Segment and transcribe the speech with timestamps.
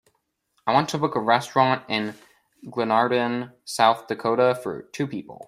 [0.65, 2.15] I want to book a restaurant in
[2.65, 5.39] Glenarden South Dakota for two people.